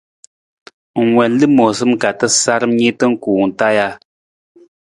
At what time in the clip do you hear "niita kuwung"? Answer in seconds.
2.75-3.53